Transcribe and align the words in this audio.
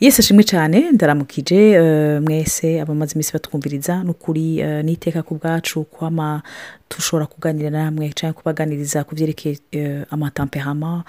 yesi 0.00 0.20
ashimwe 0.20 0.44
cyane. 0.44 0.90
Ndaramukije 0.92 1.70
eh, 1.70 2.22
mwese 2.22 2.80
abamaze 2.80 3.12
iminsi 3.14 3.32
batwumviriza 3.32 4.04
ni 4.04 4.10
ukuri 4.10 4.58
eh, 4.60 4.84
n'iteka 4.84 5.22
ku 5.22 5.34
bwacu 5.34 5.84
kwama 5.84 6.42
dushobora 6.90 7.26
kuganira 7.26 7.70
namwe 7.70 8.10
cyangwa 8.12 8.34
kubaganiriza 8.42 9.04
ku 9.04 9.14
byerekeye 9.14 9.58
eh, 9.72 10.02
amatamperama 10.10 11.04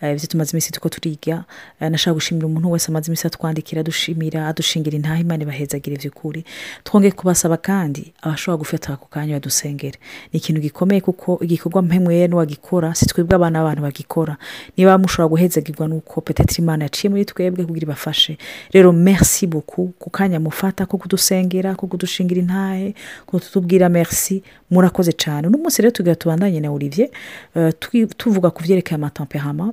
eh, 0.00 0.12
ibyo 0.14 0.26
tumaze 0.26 0.50
iminsi 0.52 0.72
tuko 0.72 0.88
turiga. 0.88 1.44
Nashaka 1.80 2.14
gushimira 2.14 2.46
umuntu 2.46 2.70
wese 2.70 2.88
amaze 2.88 3.06
iminsi 3.10 3.26
atwandikira 3.26 3.80
adushimira 3.80 4.46
adushingira 4.48 4.96
intaha 4.96 5.18
imana 5.20 5.42
ibahezagire 5.42 5.96
iby'ukuri 5.96 6.44
twongeye 6.84 7.12
kubasaba 7.12 7.56
kandi 7.56 8.12
abashobora 8.22 8.58
gufata 8.58 8.92
ako 8.94 9.06
kanya 9.10 9.34
badusengere. 9.34 9.98
Ni 10.32 10.38
ikintu 10.38 10.60
gikomeye 10.60 11.00
kuko 11.00 11.38
igikorwa 11.42 11.82
mpemweye 11.82 12.28
n'uwagikora 12.28 12.94
si 12.94 13.06
twebwe 13.06 13.34
abana 13.36 13.58
b'abantu 13.58 13.82
bagikora. 13.82 14.36
Niba 14.76 14.98
mushobora 14.98 15.28
guhezagirwa 15.28 15.88
nuko 15.88 16.20
peteteri 16.20 16.62
imana 16.62 16.84
yaciye 16.86 17.10
muri 17.10 17.24
twebwe 17.24 17.64
kugira 17.66 17.84
ibafashe 17.84 18.35
rero 18.72 18.92
merci 18.92 19.46
beaucoup. 19.46 19.92
Ku 19.98 20.10
kanya 20.10 20.40
mufata 20.40 20.86
ko 20.86 20.98
kudusengera 20.98 21.74
ko 21.74 21.86
kudushingira 21.86 22.40
intahe 22.40 22.94
ko 23.26 23.38
tutubwira 23.38 23.88
merci. 23.88 24.42
Murakoze 24.70 25.12
cyane 25.12 25.46
uno 25.48 25.58
munsi 25.58 25.82
rero 25.82 25.90
tugira 25.92 26.14
tubandanye 26.14 26.60
na 26.60 26.70
olivier. 26.72 27.08
Twi- 27.54 28.06
tuvuga 28.16 28.50
ku 28.50 28.62
byerekeye 28.62 28.94
amatemperama 28.96 29.72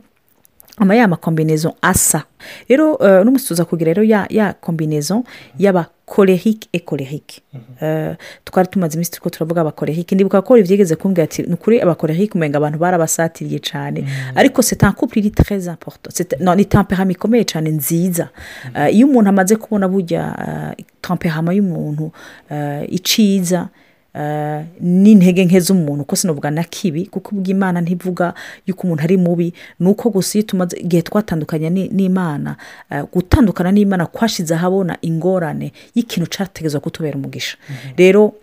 ama 0.77 0.95
ya 0.95 1.07
makombinezo 1.07 1.75
asa. 1.81 2.23
Rero 2.69 2.93
uh, 2.95 3.21
uno 3.21 3.31
munsi 3.31 3.47
tuza 3.47 3.65
kugira 3.65 3.93
rero 3.93 4.03
ya, 4.03 4.25
ya 4.29 4.53
kombinezo 4.53 5.23
y'aba 5.59 5.85
colerique 6.05 6.67
et 6.73 6.83
colerique 6.85 7.41
uh, 7.81 8.15
twari 8.43 8.67
tumaze 8.67 8.93
iminsi 8.95 9.11
turiko 9.11 9.29
turavuga 9.29 9.61
abakolerique 9.61 10.15
ndibuka 10.15 10.41
ko 10.41 10.57
ivyigeze 10.57 10.95
kumbwira 10.95 11.23
ati 11.23 11.41
ni 11.43 11.53
ukuri 11.53 11.81
abakolerique 11.81 12.35
umenga 12.35 12.57
abantu 12.57 12.77
barabasatiriye 12.79 13.59
cane 13.59 14.05
ariko 14.35 14.61
c'est 14.61 14.83
un 14.83 14.91
couple 14.93 15.19
iri 15.19 15.31
C'est- 16.09 16.39
no, 16.39 16.55
ni 16.55 16.65
temperament 16.65 17.15
ikomeye 17.15 17.43
cane 17.45 17.69
nziza. 17.69 18.29
Uh, 18.75 18.93
iyo 18.95 19.07
umuntu 19.07 19.29
amaze 19.29 19.55
kubona 19.55 19.87
burya 19.87 20.75
temperament 21.01 21.55
y'umuntu 21.57 22.11
iciza 22.89 23.69
n'intege 24.81 25.45
nke 25.45 25.59
z'umuntu 25.59 26.05
ko 26.05 26.15
sinavuga 26.15 26.51
na 26.51 26.63
kibi 26.63 27.05
kuko 27.09 27.35
bw'imana 27.35 27.81
ntivuga 27.81 28.33
yuko 28.67 28.81
umuntu 28.87 29.03
ari 29.03 29.17
mubi 29.17 29.53
ni 29.79 29.87
uko 29.89 30.09
gusa 30.09 30.37
iyo 30.37 30.45
tumaze 30.47 30.77
igihe 30.77 31.01
twatandukanye 31.01 31.69
ni- 31.69 31.89
n'imana 31.89 32.55
uh, 32.91 33.01
gutandukana 33.13 33.71
n'imana 33.71 34.05
kwashize 34.05 34.53
ahabona 34.55 34.97
ingorane 35.01 35.73
y'ikintu 35.95 36.29
cyategezwa 36.29 36.79
kutubera 36.81 37.17
umugisha. 37.17 37.57
Rero 37.97 38.33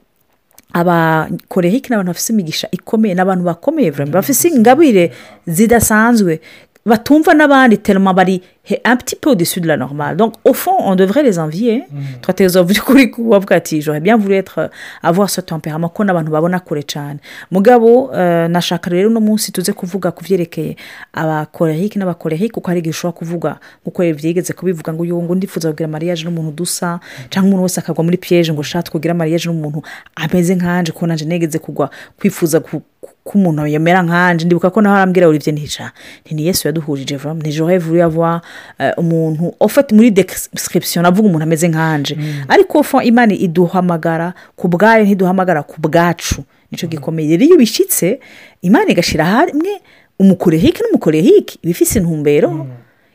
abakorehike 0.73 1.89
ni 1.89 1.95
abantu 1.95 2.11
bafite 2.13 2.31
imigisha 2.33 2.69
ikomeye 2.71 3.15
ni 3.15 3.21
abantu 3.21 3.45
bakomeye 3.45 3.91
bafite 3.91 4.49
ingabire 4.49 5.13
zidasanzwe 5.47 6.41
batumva 6.87 7.35
n'abandi 7.35 7.77
telema 7.79 8.13
bari 8.15 8.41
he- 8.65 8.81
un 8.85 8.97
petit 8.97 9.17
peu 9.17 9.31
au-dessus 9.31 9.61
de 9.61 9.67
la 9.69 9.77
normale. 9.77 10.17
Donc 10.17 10.35
au 10.45 10.55
fond 10.55 10.77
on 10.81 10.97
devrait 10.97 11.23
les 11.23 11.39
envier 11.39 11.85
twategerezwa 12.23 12.65
by'ukuri 12.65 13.11
kubavuga 13.11 13.57
ati 13.57 13.81
j'aurais 13.83 14.01
bien 14.01 14.17
voulu 14.17 14.35
être 14.35 14.59
euh, 14.59 14.69
avoir 15.03 15.29
ce 15.31 15.41
tempérament 15.43 15.89
ko 15.91 16.05
n'abantu 16.05 16.31
babona 16.31 16.59
kure 16.61 16.83
cyane 16.83 17.19
mugabo 17.51 18.11
nashaka 18.49 18.91
rero 18.91 19.11
uno 19.11 19.21
munsi 19.21 19.53
tuze 19.53 19.73
kuvuga 19.73 20.11
ku 20.11 20.25
byerekeye 20.25 20.77
abakorehike 21.13 21.99
n'abakorehike 21.99 22.53
kuko 22.55 22.69
hari 22.71 22.81
igihe 22.81 22.91
ushobora 22.91 23.19
kuvuga 23.19 23.51
nk'uko 23.83 24.03
byigeze 24.17 24.53
kubivuga 24.53 24.93
ngo 24.93 25.03
uyu 25.03 25.23
ngo 25.23 25.35
ndifuza 25.35 25.71
kugira 25.71 25.89
mariage 25.89 26.25
n'umuntu 26.25 26.51
dusa 26.53 27.01
cyangwa 27.31 27.49
umuntu 27.49 27.63
wese 27.63 27.81
akagwa 27.81 28.05
muri 28.05 28.17
piège 28.17 28.53
ngo 28.53 28.61
ushaka 28.61 28.91
kugira 28.91 29.15
mariage 29.15 29.49
n'umuntu 29.49 29.83
ameze 30.17 30.55
nkanje 30.55 30.93
ko 30.93 31.07
nanje 31.07 31.25
negeze 31.25 31.59
kugwa 31.59 31.91
kwifuza 32.19 32.61
ko 33.01 33.39
umuntu 33.39 33.67
yamera 33.67 34.03
nkanje. 34.03 34.45
Ndibuka 34.45 34.71
ko 34.71 34.81
naho 34.81 34.97
arambwira 34.97 35.29
olivier 35.29 35.55
ntica. 35.55 35.93
Nti 36.25 36.35
ni 36.35 36.47
yesu 36.47 36.69
yaduhurije 36.69 37.17
nti 37.17 37.51
j'aurais 37.51 37.79
voulu 37.83 38.03
avoir 38.03 38.41
euh, 38.81 38.93
umuntu 38.97 39.55
ofite 39.61 39.95
muri 39.95 40.11
description 40.11 41.05
avuga 41.05 41.29
umuntu 41.29 41.43
ameze 41.45 41.69
nkanje. 41.69 42.17
Ariko 42.49 42.79
au 42.79 42.85
fond 42.85 43.05
imana 43.07 43.35
iduhamagara 43.35 44.35
ku 44.57 44.69
bwayo 44.69 45.05
ntiduhamagara 45.05 45.63
ku 45.63 45.81
bwacu. 45.81 46.45
Nicyo 46.71 46.89
gikomeye. 46.89 47.37
Rero 47.37 47.45
iyo 47.45 47.57
bishyitse 47.57 48.21
imana 48.63 48.91
igashyira 48.91 49.25
hamwe 49.25 49.81
umukorehike 50.19 50.83
n'umukorehike 50.83 51.59
iba 51.63 51.71
ifise 51.71 51.99
intumbero 51.99 52.67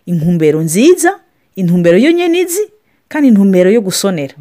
intumbero 0.06 0.62
nziza 0.62 1.20
intumbero 1.56 1.98
yo 1.98 2.12
nyene 2.12 2.40
izi 2.40 2.64
kandi 3.08 3.28
intumbero 3.30 3.70
yo 3.72 3.82
gusonera. 3.82 4.34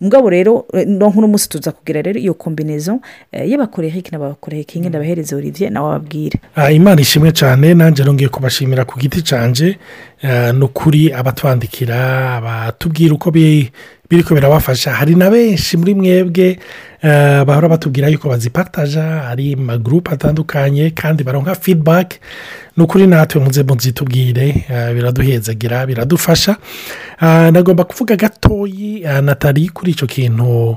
Mugabo 0.00 0.30
rero 0.30 0.66
eh, 0.74 0.86
no 0.86 1.08
nk'uno 1.10 1.28
munsi 1.28 1.48
tuza 1.48 1.72
kugira 1.72 2.02
rero 2.02 2.18
iyo 2.20 2.34
kombinezo 2.34 3.00
eh, 3.32 3.46
y'abakorehike 3.50 4.10
n'abakorehike 4.12 4.78
nyine 4.78 4.88
ndabahereza 4.88 5.36
olivier 5.36 5.70
nawe 5.70 5.86
ababwire. 5.96 6.38
Ah, 6.56 6.70
imana 6.72 7.00
ishimwe 7.00 7.32
cyane 7.32 7.74
nanjye 7.74 8.04
nongeye 8.04 8.28
kubashimira 8.28 8.84
ku 8.84 8.98
giti 9.00 9.22
cyanjye 9.22 9.78
Ah, 10.22 10.52
ni 10.52 10.64
ukuri 10.64 11.12
abatwandikira 11.14 11.96
abatubwira 12.36 13.14
uko 13.14 13.30
bi- 13.30 13.70
biriko 14.10 14.34
birabafasha. 14.34 14.90
Hari 14.92 15.14
na 15.14 15.30
benshi 15.30 15.76
muri 15.76 15.94
mwebwe 15.94 16.58
bahora 17.02 17.68
batubwira 17.68 18.08
yuko 18.08 18.28
bazipataja 18.28 19.24
ari 19.28 19.56
magurupe 19.56 20.10
atandukanye 20.10 20.90
kandi 20.90 21.24
baronka 21.24 21.54
feedback. 21.54 22.14
Ni 22.76 22.84
ukuri 22.84 23.06
natwe 23.06 23.40
muze 23.40 23.62
muzitubwire 23.62 24.64
ah, 24.70 24.92
biraduhezagira 24.92 25.86
biradufasha. 25.86 26.56
Ah, 27.20 27.50
nagomba 27.50 27.84
kuvuga 27.84 28.16
gatoyi 28.16 29.00
natali 29.22 29.68
kuri 29.68 29.90
icyo 29.90 30.06
kintu 30.06 30.76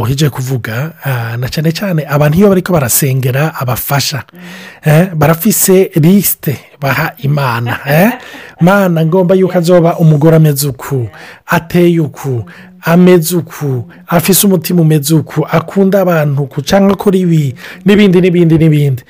uhije 0.00 0.30
kuvuga. 0.30 0.92
Na 1.38 1.48
cyane 1.48 1.72
cyane 1.72 2.06
abantu 2.08 2.38
iyo 2.38 2.48
bariko 2.48 2.72
barasengera 2.72 3.54
abafasha. 3.54 4.22
Eh, 4.84 5.14
barafise 5.14 5.90
lisite 5.94 6.58
baha 6.80 7.12
imana. 7.18 7.78
Eh? 7.86 8.10
mana 8.60 9.04
ngomba 9.06 9.34
yuko 9.34 9.58
azoba 9.58 9.96
umugore 9.98 10.36
ameze 10.36 10.68
uku 10.68 11.08
ateye 11.46 12.00
uku 12.00 12.44
ameze 12.84 13.36
uku 13.36 13.84
afise 14.06 14.46
umutima 14.46 14.82
umeze 14.82 15.14
uku 15.14 15.46
akunda 15.50 16.00
abantu 16.00 16.42
uku 16.42 16.62
cyangwa 16.62 16.92
akora 16.92 17.16
ibi 17.18 17.54
n'ibindi 17.84 18.20
n'ibindi 18.20 18.58
n'ibindi. 18.58 19.02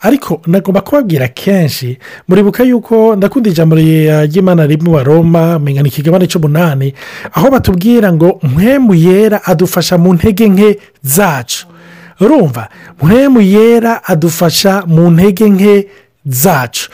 Ariko 0.00 0.40
nagomba 0.46 0.80
kubabwira 0.80 1.28
kenshi 1.28 1.98
muribuka 2.28 2.62
yuko 2.64 3.16
ndakunda 3.16 3.50
ijambo 3.50 3.76
ry- 3.76 4.26
ry'imana 4.26 4.66
riri 4.66 4.82
mu 4.84 4.92
baroma 4.92 5.58
menya 5.58 5.82
ni 5.82 5.88
ikigabane 5.88 6.26
cy'umunani 6.26 6.94
aho 7.32 7.50
batubwira 7.50 8.12
ngo 8.12 8.40
mpemu 8.42 8.94
yera 8.94 9.44
adufasha 9.44 9.98
mu 9.98 10.14
ntege 10.14 10.48
nke 10.48 10.78
zacu. 11.02 11.66
Urumva 12.20 12.68
mpemu 13.02 13.40
yera 13.40 14.04
adufasha 14.04 14.82
mu 14.86 15.10
ntege 15.10 15.50
nke 15.50 15.86
zacu 16.26 16.88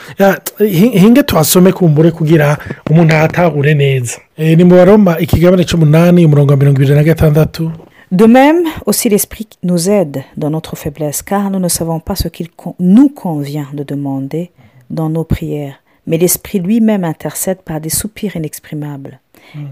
hinge 0.93 1.23
tuhasome 1.23 1.71
kumbure 1.71 2.11
kugira 2.11 2.57
umuntu 2.89 3.15
atahure 3.15 3.73
neza 3.73 4.17
Eh, 4.37 4.57
ni 4.57 4.63
mu 4.63 4.69
baroma 4.75 5.19
ikigabane 5.19 5.63
cy'umunani 5.65 6.25
umurongo 6.25 6.51
wa 6.51 6.57
mirongo 6.57 6.81
ibiri 6.81 6.95
na 6.95 7.03
gatandatu 7.03 7.71
De 8.11 8.25
même, 8.25 8.63
aussi 8.87 9.07
l'Esprit 9.07 9.47
nous 9.61 9.87
aide 9.87 10.23
dans 10.35 10.49
notre 10.49 10.75
faiblesse, 10.75 11.21
car 11.21 11.51
nous 11.51 11.59
ne 11.59 11.67
savons 11.67 11.99
pas 11.99 12.15
ce 12.15 12.27
qu'il 12.27 12.47
nous 12.79 13.09
convient 13.09 13.67
de 13.71 13.83
demander 13.83 14.49
dans 14.89 15.09
nos 15.09 15.23
prières. 15.23 15.75
Mais 16.07 16.17
l'Esprit 16.17 16.57
lui-même 16.59 17.03
intercède 17.03 17.59
par 17.61 17.79
des 17.79 17.89
soupirs 17.91 18.35
inexprimables. 18.35 19.19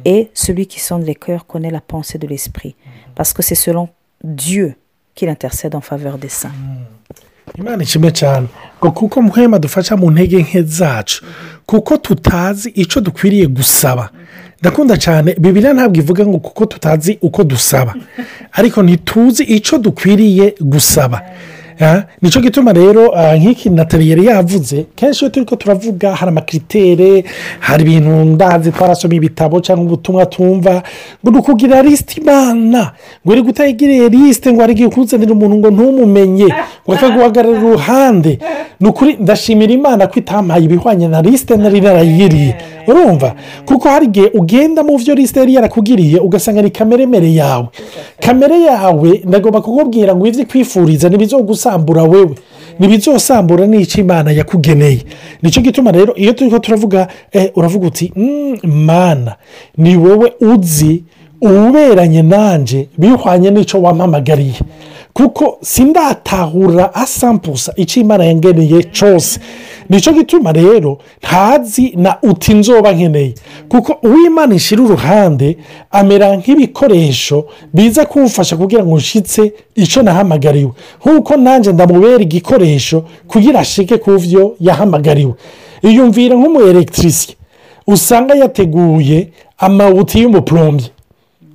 Et 0.05 0.29
celui 0.35 0.67
qui 0.67 0.79
sonde 0.79 1.03
les 1.03 1.15
cœurs 1.15 1.47
connaît 1.47 1.71
la 1.71 1.81
pensée 1.81 2.19
de 2.19 2.27
l'Esprit, 2.27 2.75
parce 3.15 3.33
que 3.33 3.41
c'est 3.41 3.55
selon 3.55 3.89
Dieu 4.23 4.75
qu'il 5.15 5.29
intercède 5.29 5.73
en 5.73 5.81
faveur 5.81 6.19
des 6.19 6.29
saints. 6.29 6.51
imana 7.57 7.81
ishimwe 7.83 8.11
cyane 8.11 8.47
ngo 8.79 8.91
kuko 8.91 9.21
muhema 9.21 9.59
dufasha 9.59 9.97
mu 9.97 10.11
ntege 10.11 10.37
nke 10.41 10.61
zacu. 10.63 11.25
Kuko 11.65 11.97
tutazi 11.97 12.69
icyo 12.69 13.01
dukwiriye 13.01 13.47
gusaba. 13.47 14.09
Ndakunda 14.61 14.97
cyane 14.97 15.35
bibiriya 15.39 15.73
ntabwo 15.73 15.97
ivuga 15.99 16.25
ngo 16.25 16.39
kuko 16.39 16.65
tutazi 16.65 17.17
uko 17.21 17.43
dusaba. 17.43 17.95
Ariko 18.51 18.83
ntituzi 18.83 19.43
icyo 19.43 19.77
dukwiriye 19.77 20.55
gusaba. 20.61 21.21
Ni 22.21 22.29
cyo 22.29 22.41
gituma 22.41 22.73
rero 22.73 23.11
ah, 23.15 23.37
nk'iki 23.37 23.69
natali 23.69 24.09
yari 24.09 24.25
yavuze 24.25 24.85
kenshi 24.95 25.25
iyo 25.25 25.29
turi 25.31 25.45
ko 25.45 25.55
turavuga 25.55 26.15
hari 26.15 26.29
amakiritere 26.31 27.23
hari 27.59 27.83
ibintu 27.83 28.09
ndazi 28.09 28.71
twarasoma 28.71 29.13
ibitabo 29.15 29.59
cyangwa 29.61 29.85
ubutumwa 29.85 30.25
tumva 30.25 30.83
ngo 31.23 31.31
ni 31.31 31.37
ukugira 31.37 31.81
lisite 31.81 32.17
imana 32.21 32.91
ngo 33.25 33.31
uri 33.33 33.41
gutayigiriye 33.41 34.09
lisite 34.09 34.53
ngo 34.53 34.61
harigiye 34.61 34.87
ukuzanira 34.87 35.31
umuntu 35.33 35.55
ngo 35.57 35.69
ntumumenye 35.71 36.45
ngo 36.85 36.93
akaguhagarara 36.95 37.57
iruhande 37.59 38.39
ni 38.79 38.87
ukuri 38.89 39.17
ndashimira 39.19 39.73
imana 39.73 40.07
ko 40.07 40.19
itampaye 40.19 40.63
ibihwanye 40.65 41.07
na 41.07 41.21
lisite 41.21 41.57
nari 41.57 41.81
narayigiriye 41.81 42.55
urumva? 42.87 43.35
Kuko 43.65 43.89
hari 43.89 44.05
igihe 44.05 44.31
ugenda 44.33 44.83
mu 44.83 44.97
byo 44.97 45.15
lisite 45.15 45.39
yari 45.39 45.53
yarakugiriye 45.53 46.19
ugasanga 46.19 46.61
ni 46.61 46.69
kameremere 46.71 47.33
yawe. 47.33 47.67
Kamere 48.19 48.61
yawe 48.61 49.21
ndagomba 49.25 49.61
kukubwira 49.61 50.15
ngo 50.15 50.27
ibyo 50.27 50.41
ikwifuriza 50.41 51.09
ntibizogusambura 51.75 52.03
wewe. 52.03 52.35
Ntibizosambura 52.79 53.67
n'icyo 53.67 54.01
imana 54.01 54.31
yakugeneye. 54.31 55.01
Nicyo 55.41 55.61
gituma 55.61 55.91
rero 55.91 56.15
iyo 56.15 56.33
turi 56.33 56.49
ko 56.51 56.59
turavuga 56.59 57.07
eh, 57.31 57.51
uravuga 57.55 57.87
uti 57.87 58.11
"Mm, 58.15 58.57
mana 58.63 59.35
ni 59.77 59.97
wowe 59.97 60.33
uzi 60.41 61.03
uberanye 61.41 62.21
nanjye 62.21 62.87
bihwanye 62.97 63.49
n'icyo 63.51 63.81
wampamagariye. 63.81 64.59
Kuko 65.13 65.57
sindatahura 65.61 66.93
asampusa 66.95 67.73
icyo 67.75 68.01
imana 68.01 68.25
yangeneye 68.25 68.83
cyose 68.83 69.39
ni 69.89 70.01
cyo 70.01 70.13
gituma 70.13 70.51
rero 70.51 70.97
ntazi 71.23 71.93
na 71.95 72.17
uti 72.23 72.53
nzoba 72.53 72.91
nkeneye. 72.91 73.33
Kuko 73.69 73.97
uwimana 74.03 74.55
ishyira 74.55 74.83
uruhande 74.83 75.57
amera 75.91 76.37
nk'ibikoresho 76.37 77.45
biza 77.73 78.05
kumufasha 78.05 78.57
kugira 78.57 78.85
ngo 78.85 78.97
nshyitse 78.97 79.53
icyo 79.75 80.03
nahamagariwe. 80.03 80.71
Nk'uko 81.01 81.37
nanjye 81.37 81.71
ndamubera 81.71 82.23
igikoresho 82.23 83.03
kugira 83.27 83.59
ashike 83.59 83.97
ku 83.97 84.11
byo 84.19 84.55
yahamagariwe. 84.59 85.33
Iyumvira 85.81 86.35
nk'umu 86.35 86.61
elegitirisye 86.61 87.35
usanga 87.87 88.35
yateguye 88.35 89.29
amawuti 89.57 90.19
y'umupurombye 90.21 90.85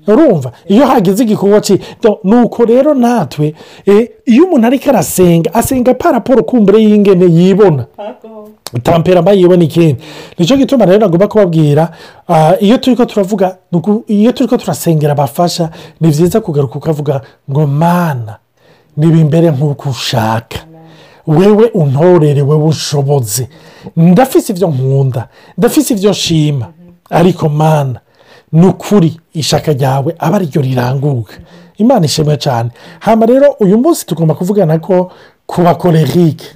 urumva. 0.07 0.53
Iyo 0.69 0.87
hagize 0.87 1.23
igikorwa 1.23 1.61
cye 1.61 1.79
ni 2.25 2.35
uko 2.35 2.65
rero 2.65 2.95
natwe 2.95 3.55
iyo 4.27 4.45
umuntu 4.45 4.67
ariko 4.67 4.91
arasenga 4.91 5.55
asenga 5.55 5.95
paraporo 5.95 6.43
kumbure 6.43 6.79
y'ingene 6.83 7.27
yibona. 7.27 7.87
Tamperama 8.83 9.33
yibona 9.33 9.65
ikindi. 9.65 9.97
Nicyo 10.39 10.57
gituma 10.57 10.85
rero 10.87 10.99
nagomba 10.99 11.29
kubabwira 11.29 11.93
iyo 12.61 12.79
turi 12.79 12.97
ko 12.97 13.05
turavuga 13.05 13.57
iyo 14.09 14.33
turi 14.33 14.49
ko 14.49 14.57
turasengera 14.57 15.13
abafasha 15.13 15.71
ni 16.01 16.09
byiza 16.09 16.41
kugaruka 16.41 16.75
ukavuga 16.79 17.21
ngo 17.51 17.67
mana 17.67 18.37
niba 18.97 19.17
imbere 19.19 19.51
nk'uko 19.51 19.89
ushaka. 19.91 20.59
Wewe 21.27 21.71
untorere 21.75 22.43
wewe 22.43 22.65
ushoboze. 22.65 23.49
Ndafise 23.97 24.53
ibyo 24.53 24.69
nkunda 24.69 25.29
ndafise 25.59 25.95
ibyo 25.95 26.11
nshima 26.11 26.67
ariko 27.11 27.49
mana 27.49 28.01
ni 28.53 28.67
ukuri 28.67 29.21
ishaka 29.35 29.73
ryawe 29.73 30.15
aba 30.19 30.37
ari 30.37 30.47
ryo 30.47 30.63
riranguka. 30.63 31.35
Imana 31.79 32.05
ishimwe 32.07 32.37
cyane 32.37 32.71
hano 33.01 33.27
rero 33.27 33.57
uyu 33.61 33.79
munsi 33.79 34.07
tugomba 34.07 34.35
kuvugana 34.35 34.79
ko 34.79 35.11
ku 35.47 35.63
bakorerike 35.63 36.47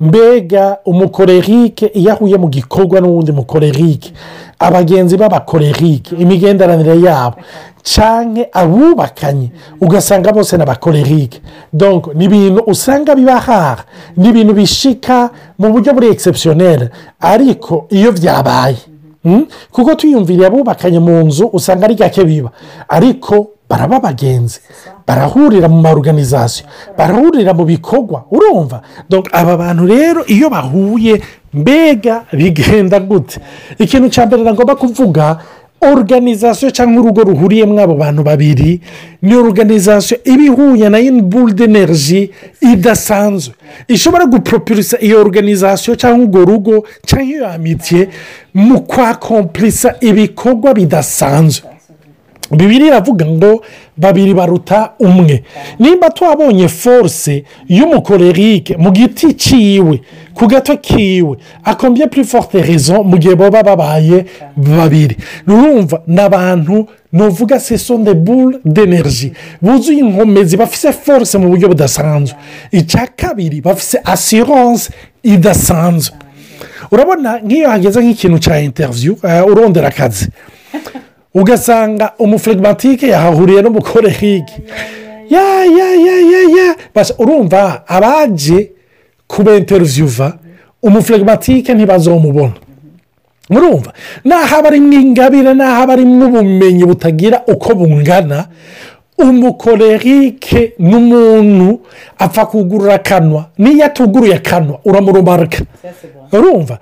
mbega 0.00 0.76
umukorerike 0.86 1.86
iyo 1.94 2.12
ahuye 2.12 2.36
mu 2.36 2.48
gikorwa 2.48 3.00
n'uwundi 3.00 3.32
mukorerike 3.32 4.12
abagenzi 4.58 5.16
b'abakorerike 5.16 6.14
imigenderanire 6.16 7.00
yabo 7.02 7.36
cyane 7.82 8.48
abubakanye 8.52 9.50
ugasanga 9.80 10.32
bose 10.32 10.56
ni 10.56 10.62
abakorerike 10.62 11.40
ni 12.14 12.24
ibintu 12.24 12.62
usanga 12.66 13.14
bibahara 13.14 13.84
ni 14.16 14.28
ibintu 14.28 14.54
bishika 14.54 15.30
mu 15.58 15.72
buryo 15.72 15.92
buri 15.94 16.06
egisepusiyoneri 16.08 16.88
ariko 17.20 17.86
iyo 17.90 18.12
byabaye 18.12 18.76
kuko 19.72 19.94
tuyumviriye 19.94 20.46
abubakanye 20.46 20.98
mu 20.98 21.24
nzu 21.26 21.46
usanga 21.52 21.84
ari 21.84 21.94
gake 21.94 22.24
biba. 22.24 22.50
Ariko 22.88 23.50
baraba 23.68 23.96
abagenzi 23.96 24.60
barahurira 25.06 25.68
mu 25.68 25.80
maruganizasiyo 25.80 26.66
barahurira 26.98 27.52
mu 27.54 27.64
bikorwa. 27.64 28.24
Urumva? 28.30 28.82
Aba 29.32 29.56
bantu 29.56 29.86
rero 29.86 30.20
iyo 30.26 30.48
bahuye 30.50 31.20
mbega 31.54 32.24
bigenda 32.32 33.00
gute? 33.00 33.40
Ikintu 33.78 34.08
cya 34.08 34.26
mbere 34.26 34.42
nagomba 34.42 34.76
kuvuga 34.76 35.38
oruganizasiyo 35.80 36.70
cyangwa 36.70 37.02
urugo 37.02 37.22
ruhuriyemo 37.22 37.80
abo 37.80 37.94
bantu 37.94 38.22
babiri 38.22 38.80
ni 39.22 39.34
oruganizasiyo 39.36 40.20
iba 40.24 40.42
ihuye 40.42 40.88
na 40.88 40.98
iniburu 41.00 41.52
d'eneriji 41.52 42.30
idasanzwe. 42.60 43.54
Ishobora 43.88 44.24
guporopurisa 44.26 44.98
iyo 45.00 45.20
oruganizasiyo 45.20 45.96
cyangwa 45.96 46.24
urwo 46.26 46.44
rugo 46.44 46.84
cyangwa 47.06 47.26
iyo 47.34 47.48
amitiye 47.48 48.08
mu 48.54 48.80
kwakompurisa 48.80 49.94
ibikorwa 50.00 50.74
bidasanzwe. 50.74 51.68
Bibiri 52.50 52.86
iravuga 52.86 53.26
ngo 53.26 53.62
babiri 53.96 54.34
baruta 54.34 54.92
umwe. 54.98 55.42
Nimba 55.78 56.10
twabonye 56.10 56.68
force 56.68 57.44
y'umukorerike 57.68 58.76
mu 58.76 58.90
giti 58.92 59.34
cyiwe 59.36 60.00
ku 60.34 60.46
gato 60.46 60.76
kiwe 60.76 61.36
akombye 61.64 62.06
puri 62.06 62.24
forte 62.24 62.62
rezo 62.62 63.02
mu 63.04 63.18
gihe 63.18 63.34
baba 63.34 63.62
babaye 63.62 64.24
babiri? 64.56 65.16
Urumva 65.46 66.02
ni 66.06 66.20
abantu 66.20 66.86
nuvuga 67.12 67.60
sesonde 67.60 68.14
bure 68.14 68.58
d'eneriji 68.64 69.32
buzuye 69.62 69.98
inkomezi 70.00 70.56
bafite 70.56 70.92
force 70.92 71.38
mu 71.38 71.48
buryo 71.48 71.68
budasanzwe. 71.68 72.36
Icya 72.72 73.06
kabiri 73.16 73.60
bafite 73.60 74.00
asiranse 74.04 74.90
idasanzwe. 75.22 76.16
Urabona 76.92 77.38
nk'iyo 77.44 77.68
hageze 77.70 78.00
nk'ikintu 78.00 78.38
cya 78.38 78.60
interiviyu 78.60 79.18
urondera 79.50 79.88
akazi. 79.88 80.26
Ugasanga 81.34 82.12
umufirimatike 82.18 83.06
yahahuriye 83.08 83.62
n'umukorerike 83.62 84.54
ya 85.30 85.64
ya 85.64 85.88
ya 86.06 86.16
ya 86.32 86.40
ya. 86.56 86.68
Urumva 87.18 87.82
abaje 87.88 88.70
kuba 89.26 89.56
interiviva 89.56 90.38
umufirimatike 90.82 91.74
ntibazomubona. 91.74 92.52
Urumva 93.50 93.92
naho 94.24 94.56
aba 94.56 94.68
ari 94.68 94.78
ingabire 94.78 95.54
naho 95.54 95.82
aba 95.82 95.92
ari 95.92 96.02
ubumenyi 96.02 96.84
butagira 96.84 97.42
uko 97.46 97.74
bungana 97.74 98.46
umukorerike 99.18 100.72
n'umuntu 100.78 101.80
apfa 102.18 102.46
kugurura 102.46 102.94
akanwa 102.94 103.46
n'iyo 103.58 103.84
atuguruye 103.86 104.34
akanwa 104.34 104.78
uramurumarika 104.84 105.58
urumva? 106.32 106.78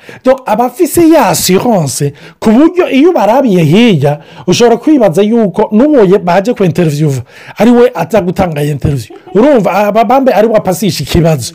Aba 0.47 0.65
afise 0.65 1.09
ya 1.09 1.29
asiranse 1.29 2.12
ku 2.41 2.50
buryo 2.50 2.91
iyo 2.91 3.12
barabiye 3.12 3.62
hirya 3.65 4.19
ushobora 4.47 4.77
kwibaza 4.77 5.23
yuko 5.23 5.69
n'ubuye 5.73 6.19
baje 6.19 6.55
ku 6.55 6.65
interiviyu 6.65 7.12
ari 7.59 7.71
we 7.71 7.91
aza 7.94 8.21
gutanga 8.21 8.62
iyo 8.62 8.73
interiviyu 8.73 9.15
urumva? 9.35 9.71
Abambe 9.94 10.33
ari 10.33 10.47
we 10.49 10.56
apasisha 10.56 11.05
ikibazo. 11.05 11.55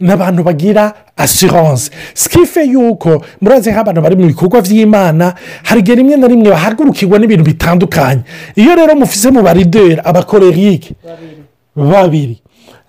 Ni 0.00 0.10
abantu 0.12 0.42
bagira 0.42 0.92
asiranse 1.16 1.90
sikife 2.14 2.64
yuko 2.64 3.22
murazi 3.40 3.70
nk'abantu 3.72 4.00
bari 4.02 4.16
mu 4.16 4.26
bikorwa 4.26 4.60
by'imana 4.62 5.34
hari 5.64 5.80
igihe 5.80 5.96
rimwe 5.96 6.16
na 6.16 6.26
rimwe 6.28 6.50
bahagurukirwa 6.50 7.18
n'ibintu 7.18 7.44
bitandukanye. 7.44 8.22
Iyo 8.56 8.74
rero 8.76 8.94
mufise 8.96 9.30
mu 9.30 9.42
barideri 9.42 10.00
abakorerike 10.04 10.94
babiri. 11.76 12.40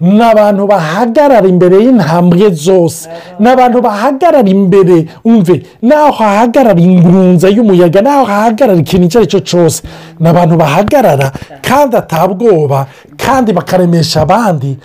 Ni 0.02 0.24
abantu 0.24 0.66
bahagarara 0.68 1.48
imbere 1.48 1.78
y'intambwe 1.78 2.50
zose. 2.54 3.10
Ni 3.40 3.48
abantu 3.50 3.82
bahagarara 3.82 4.50
imbere 4.50 5.06
umve 5.24 5.62
naho 5.82 6.12
hahagarara 6.12 6.80
ingurunza 6.82 7.50
y'umuyaga 7.50 8.02
naho 8.02 8.26
hahagarara 8.26 8.80
ikintu 8.82 9.06
icyo 9.06 9.20
ari 9.20 9.28
cyo 9.30 9.40
cyose. 9.40 9.84
Ni 10.20 10.28
abantu 10.30 10.58
bahagarara 10.58 11.32
kandi 11.62 11.96
atabwoba 12.02 12.88
kandi 13.18 13.54
bakaremesha 13.54 14.22
abandi 14.22 14.78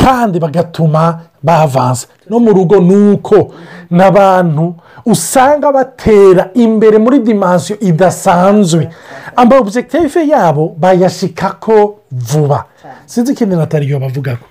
kandi 0.00 0.38
bagatuma 0.38 1.20
bavanze. 1.42 2.06
No 2.30 2.38
mu 2.40 2.52
rugo 2.52 2.80
ni 2.80 3.12
uko 3.12 3.52
ni 3.90 4.02
abantu 4.02 4.74
usanga 5.06 5.72
batera 5.72 6.50
imbere 6.54 6.98
muri 6.98 7.18
dimansiyo 7.18 7.78
idasanzwe. 7.80 8.88
Amba 9.36 9.58
obusekitifu 9.58 10.18
yabo 10.18 10.74
bayashikako 10.78 11.98
vuba. 12.12 12.64
Sinzi 13.06 13.32
ikindi 13.32 13.56
natariyo 13.56 13.98
bavuga 14.00 14.36
ko 14.36 14.46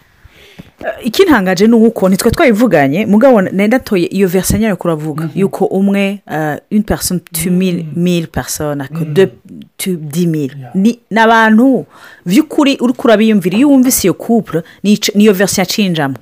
ikintangaje 1.03 1.67
ni 1.67 1.73
uko 1.75 2.09
nitwe 2.09 2.31
twabivuganye 2.31 3.05
mugabo 3.05 3.41
nenda 3.41 3.77
atoye 3.77 4.05
iyo 4.05 4.27
verisiyo 4.27 4.59
nyine 4.59 4.75
kuravuga 4.75 5.29
yuko 5.35 5.65
umwe 5.65 6.19
une 6.71 6.83
personne 6.83 7.21
tu 7.33 7.51
mille 7.51 7.85
mille 7.95 8.27
personne 8.27 8.87
de 9.13 9.29
tu 9.77 9.95
di 9.95 10.27
mille. 10.27 10.55
Ni 10.75 10.99
abantu 11.15 11.85
by'ukuri 12.25 12.77
uri 12.81 12.93
kurabiyumvira 12.93 13.57
iyo 13.57 13.69
wumvise 13.69 14.07
iyo 14.07 14.13
kupure 14.13 14.63
niyo 15.15 15.33
verisiyo 15.33 15.61
yacinjamo. 15.61 16.15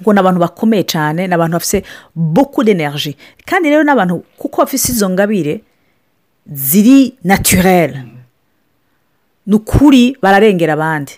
Ngo 0.00 0.12
ni 0.12 0.18
abantu 0.20 0.40
bakomeye 0.40 0.82
cyane 0.84 1.26
ni 1.26 1.34
abantu 1.34 1.52
bafite 1.52 1.84
boku 2.14 2.64
d'enerji 2.64 3.16
kandi 3.46 3.70
rero 3.70 3.82
n'abantu 3.84 4.24
kuko 4.38 4.62
bafite 4.62 4.92
izo 4.92 5.10
ngabire 5.10 5.60
ziri 6.52 7.14
naturere 7.24 8.02
ni 9.46 9.54
ukuri 9.54 10.16
bararengera 10.22 10.72
abandi. 10.72 11.12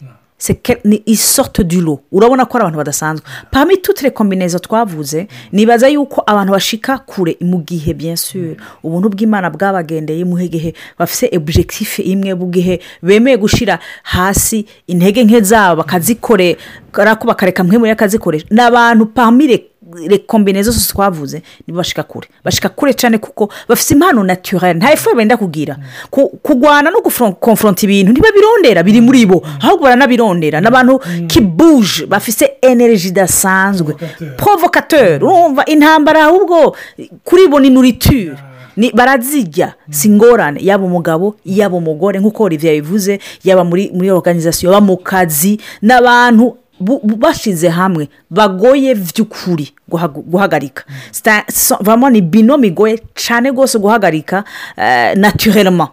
Ni 0.85 1.03
isoto 1.07 1.63
duro 1.65 2.01
urabona 2.13 2.45
ko 2.47 2.57
ari 2.59 2.63
abantu 2.63 2.79
badasanzwe. 2.79 3.27
Pami 3.51 3.77
tutire 3.77 4.11
kombinezo 4.11 4.59
twavuze 4.59 5.29
nibaza 5.53 5.89
yuko 5.89 6.23
abantu 6.27 6.53
bashika 6.53 6.99
kure 6.99 7.37
mu 7.41 7.59
gihe 7.63 7.95
byensure 7.95 8.57
ubuntu 8.83 9.09
bw'imana 9.09 9.51
bwabagendeye 9.51 10.25
mu 10.25 10.37
gihe 10.39 10.75
bafite 10.99 11.29
ebujegitifu 11.35 12.03
imwe 12.03 12.35
mu 12.35 12.47
gihe 12.51 12.81
bemeye 13.03 13.37
gushyira 13.37 13.79
hasi 14.03 14.67
intege 14.87 15.25
nke 15.25 15.41
zabo 15.41 15.77
bakazikorera 15.85 17.17
ko 17.19 17.27
bakareka 17.27 17.65
mwe 17.65 17.79
muri 17.79 17.91
akazikoresha 17.91 18.47
ni 18.51 18.61
abantu 18.61 19.07
pamire 19.07 19.70
rekombinezo 20.09 20.71
zose 20.73 20.93
twavuze 20.93 21.43
nibo 21.67 21.79
bashika 21.79 22.03
kure. 22.03 22.29
Bashika 22.45 22.69
kure 22.69 22.93
cyane 22.95 23.19
kuko 23.19 23.49
bafite 23.69 23.91
impano 23.95 24.23
naturere 24.25 24.75
nta 24.79 24.93
ifu 24.93 25.15
benda 25.17 25.37
kugira. 25.37 25.77
Kurwana 26.43 26.91
no 26.91 27.01
gukonforota 27.01 27.87
ibintu 27.87 28.13
ntibabirondera 28.13 28.83
biri 28.83 29.01
muri 29.01 29.27
bo. 29.27 29.43
Ahubwo 29.61 29.85
baranabirondera. 29.85 30.61
Ni 30.61 30.67
abantu 30.67 31.01
kibuje 31.27 32.07
bafite 32.07 32.51
energy 32.63 33.09
idasanzwe. 33.09 33.95
Provokateri 34.37 35.25
urumva 35.25 35.65
intambara 35.65 36.25
ahubwo 36.25 36.77
kuri 37.25 37.49
bo 37.49 37.61
ni 37.61 37.71
nuriture 37.71 38.37
barazijya 38.95 39.75
si 39.91 40.09
ingorane 40.09 40.61
yaba 40.63 40.85
umugabo 40.85 41.37
yaba 41.45 41.77
umugore 41.77 42.19
nk'uko 42.21 42.45
olivier 42.45 42.75
yabivuze 42.75 43.19
yaba 43.45 43.65
muri 43.65 43.91
muri 43.95 44.11
organizasiyo 44.11 44.73
yaba 44.73 44.81
mu 44.87 44.97
kazi 44.97 45.61
n'abantu 45.83 46.57
bashize 46.81 47.69
hamwe 47.69 48.09
bagoye 48.31 48.95
by'ukuri 48.95 49.73
guhagarika. 50.31 50.85
Ni 52.11 52.21
bino 52.21 52.59
bigoye 52.59 52.99
cyane 53.15 53.51
rwose 53.51 53.79
guhagarika 53.79 54.45
eh, 54.77 55.15
naturellement. 55.17 55.91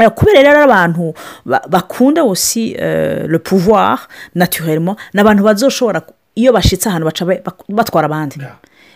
Eh, 0.00 0.08
kubera 0.10 0.42
rero 0.42 0.62
abantu 0.64 1.14
ba- 1.44 1.62
bakunda 1.68 2.22
aussi 2.22 2.74
euh, 2.78 3.26
le 3.28 3.38
pouvoir 3.38 4.08
ni 5.14 5.20
abantu 5.20 5.42
bazoshobora 5.44 6.02
iyo 6.34 6.52
bashitse 6.52 6.88
ahantu 6.88 7.04
baca 7.06 7.24
batwara 7.68 8.06
abandi. 8.06 8.36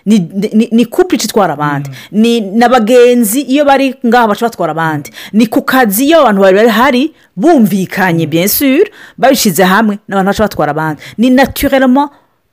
Ni 0.07 0.19
ni- 0.19 0.69
ni 0.73 0.83
ica 0.83 1.05
itwara 1.25 1.53
abandi. 1.55 1.91
Ni 2.13 2.41
n'abagenzi 2.41 3.41
iyo 3.41 3.65
bari 3.65 3.95
ngaho 4.07 4.29
baca 4.29 4.43
batwara 4.47 4.71
abandi. 4.73 5.11
Ni 5.33 5.47
ku 5.47 5.63
kazi 5.63 6.05
iyo 6.07 6.21
abantu 6.21 6.41
bari 6.43 6.57
bahari 6.67 7.13
bumvikanye 7.37 8.27
bien 8.27 8.47
sûr 8.49 8.85
babishyize 9.19 9.63
hamwe 9.65 9.99
n'abantu 10.09 10.29
baca 10.31 10.43
batwara 10.45 10.71
abandi. 10.71 11.03
Ni 11.19 11.31
naturellement 11.31 12.11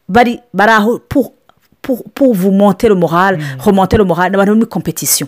bari 0.10 0.40
bari 0.54 0.72
aho 0.72 1.00
pour 1.10 1.32
pour 1.82 2.04
pour 2.14 2.34
vous 2.36 2.52
monter 2.52 2.88
le 2.90 2.96
moral 2.96 3.38
remonter 3.60 3.98
le 3.98 4.04
moral 4.06 4.30
ni 4.30 4.36
abantu 4.36 4.56
muri 4.56 4.70
competition 4.70 5.28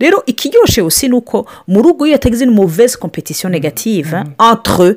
rero 0.00 0.22
ikiryoshye 0.26 0.82
aussi 0.82 1.08
ni 1.08 1.14
uko 1.14 1.46
mu 1.68 1.82
rugo 1.82 2.06
iyo 2.06 2.14
hatagize 2.14 2.44
une 2.44 2.54
mauvaise 2.54 2.96
competition 2.98 3.48
négative 3.50 4.14
hein, 4.14 4.24
entre 4.52 4.96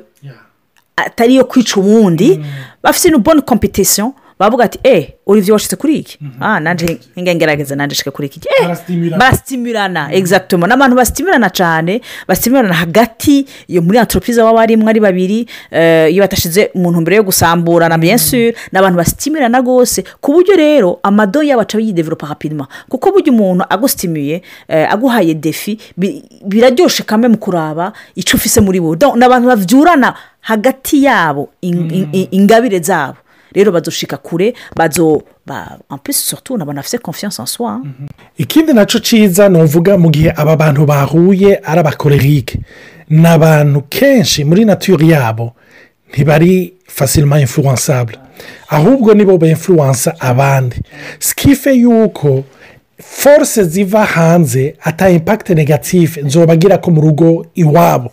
atari 0.96 1.34
iyo 1.34 1.44
kwica 1.44 1.76
uwundi 1.80 2.40
bafite 2.82 3.08
une 3.08 3.18
bonne 3.18 3.40
competition 3.42 4.12
bavuga 4.40 4.64
ati 4.64 4.78
eee 4.84 5.14
olivier 5.26 5.52
washyize 5.52 5.76
kuri 5.76 5.96
iki? 5.98 6.18
Ah 6.40 6.60
nanjye 6.60 6.98
ngerageza 7.18 7.76
nanjye 7.76 7.92
nshaka 7.94 8.10
kuri 8.10 8.26
iki. 8.28 8.40
Eh, 8.48 8.62
Barastimulana. 8.66 9.18
barasitimirana 9.18 10.12
exactement 10.12 10.68
n'abantu 10.68 10.96
basitimirana 10.96 11.50
cyane 11.50 12.00
basitimirana 12.28 12.74
hagati 12.74 13.46
iyo 13.68 13.82
muri 13.82 13.98
antoropise 13.98 14.40
baba 14.42 14.52
barimo 14.58 14.88
ari 14.88 15.00
babiri 15.00 15.46
eh, 15.70 16.12
iyo 16.12 16.22
batashyize 16.24 16.70
mu 16.74 16.90
ntumbero 16.90 17.16
yo 17.16 17.22
gusamburana 17.22 17.98
bien 17.98 18.16
sûr 18.18 18.54
ni 18.72 18.78
abantu 18.78 18.96
basitimirana 18.96 19.58
rwose 19.60 20.04
ku 20.20 20.32
buryo 20.32 20.56
rero 20.56 20.98
amado 21.02 21.42
yabo 21.42 21.60
aca 21.62 21.78
yidevelopa 21.78 22.26
rapidement. 22.26 22.68
Kuko 22.88 23.12
burya 23.12 23.32
umuntu 23.32 23.64
agusitimiye 23.68 24.42
eh, 24.68 24.92
aguhaye 24.92 25.34
defi 25.34 25.78
bi- 25.96 26.22
biraryoshe 26.46 27.02
kamwe 27.02 27.28
mu 27.28 27.36
kuraba 27.38 27.92
icyo 28.16 28.36
ufise 28.36 28.60
muri 28.60 28.80
bo. 28.80 28.96
Ni 29.16 29.24
abantu 29.24 29.48
bavyurana 29.48 30.14
hagati 30.40 31.04
yabo 31.04 31.48
in- 31.60 32.08
ingabire 32.30 32.80
zabo. 32.80 33.16
Rero 33.54 33.72
bazoshika 33.72 34.16
kure 34.16 34.54
bazo 34.76 35.22
ba 35.46 35.78
surtout 36.10 36.56
ni 36.56 36.62
abantu 36.62 36.76
bafite 36.76 36.98
confiance 37.02 37.40
en 37.42 37.46
soi 37.46 37.66
hein. 37.66 37.82
ikindi 38.38 38.72
na 38.72 38.84
cyo 38.86 38.98
cyiza 39.00 39.48
ni 39.48 39.62
uvuga 39.62 39.98
mu 39.98 40.10
gihe 40.10 40.32
aba 40.36 40.56
bantu 40.56 40.86
bahuye 40.86 41.60
ari 41.64 41.80
abakorerike 41.80 42.58
ni 43.10 43.26
abantu 43.26 43.82
kenshi 43.88 44.44
muri 44.44 44.64
naturi 44.64 45.10
yabo 45.10 45.52
ntibari 46.12 46.72
fasilima 46.86 47.40
influensable 47.40 48.18
ahubwo 48.68 49.14
nibo 49.14 49.38
bemfuransa 49.38 50.14
abandi. 50.20 50.76
Sikife 51.18 51.72
yuko 51.74 52.44
force 52.98 53.64
ziva 53.64 54.04
hanze 54.04 54.74
ata 54.80 55.10
impakite 55.10 55.54
negative 55.54 56.22
nzobagira 56.22 56.78
ko 56.78 56.90
mu 56.90 57.00
rugo 57.00 57.46
iwabo. 57.54 58.12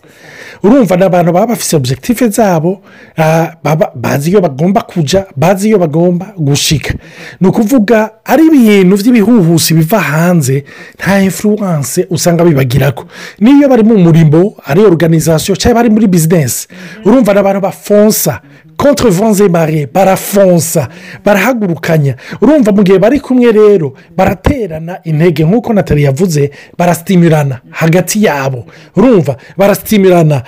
Urumva 0.64 0.96
ni 0.98 1.04
abantu 1.04 1.32
baba 1.34 1.48
bafite 1.48 1.76
objective 1.76 2.30
zabo 2.30 2.82
ah, 3.18 3.52
bazi 3.96 4.30
iyo 4.30 4.42
bagomba 4.42 4.82
kujya 4.82 5.26
bazi 5.36 5.68
iyo 5.68 5.78
bagomba 5.80 6.26
gushika. 6.38 6.94
Ni 7.42 7.48
ukuvuga 7.48 8.10
ari 8.26 8.44
ibintu 8.46 8.98
by'ibihuhusi 8.98 9.74
biva 9.74 10.00
hanze 10.00 10.64
nta 11.00 11.22
influence 11.22 12.08
usanga 12.10 12.44
bibagirako. 12.44 13.06
N'iyo 13.40 13.70
bari 13.70 13.84
mu 13.84 13.98
murimo 13.98 14.56
ari 14.66 14.82
organization 14.82 15.56
cyangwa 15.58 15.76
bari 15.84 15.90
muri 15.90 16.08
bizinesi 16.08 16.68
urumva 17.06 17.34
ni 17.34 17.40
abantu 17.40 17.62
bafonsa 17.62 18.42
contre 18.88 19.08
et 19.42 19.50
marées 19.50 19.86
barafonsa 19.86 20.88
barahagurukanya 21.26 22.16
urumva 22.42 22.72
mu 22.72 22.84
gihe 22.84 22.98
bari 23.00 23.20
kumwe 23.20 23.52
rero 23.52 23.94
baraterana 24.16 25.00
intege 25.04 25.44
nk'uko 25.44 25.74
natali 25.74 26.04
yavuze 26.04 26.52
barasitimirana 26.78 27.60
hagati 27.70 28.24
yabo. 28.24 28.66
Urumva 28.96 29.36
barasitimirana 29.58 30.44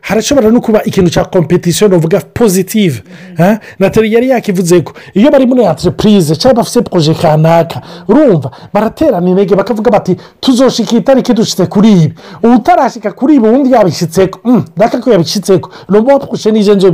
harashobora 0.00 0.50
no 0.50 0.60
kuba 0.60 0.82
ikintu 0.84 1.10
cya 1.10 1.24
competition 1.24 1.92
uvuga 1.92 2.20
positive 2.20 3.02
hein? 3.36 3.58
natali 3.78 4.12
yari 4.14 4.28
yakivuze 4.28 4.80
ko 4.80 4.92
iyo 5.14 5.30
bari 5.30 5.46
muri 5.46 5.62
entreprise 5.64 6.36
cyangwa 6.36 6.62
bafite 6.62 6.82
proje 6.88 7.14
kanaka 7.14 7.82
urumva 8.08 8.50
baraterana 8.72 9.28
intege 9.28 9.54
bakavuga 9.54 9.90
bati 9.90 10.16
tuzoshika 10.40 10.96
itariki 10.96 11.34
dushyitse 11.34 11.66
kuri 11.66 11.92
ibi. 11.92 12.14
Utarashyika 12.42 13.12
kuri 13.12 13.34
ibi 13.34 13.48
ubundi 13.48 13.72
yabishyitseko 13.72 14.40
mm, 14.44 14.64
ndaka 14.76 14.98
ko 15.00 15.10
yabishyitseko 15.12 15.70
noneho 15.88 16.18
twushe 16.18 16.50
nije 16.50 16.74
nzo 16.74 16.90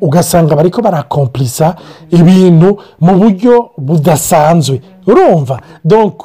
ugasanga 0.00 0.56
bariko 0.56 0.82
barakomplisa 0.82 1.74
ibintu 2.10 2.78
mu 3.00 3.12
buryo 3.18 3.70
budasanzwe. 3.78 4.80
Urumva? 5.06 5.60
Donc 5.84 6.22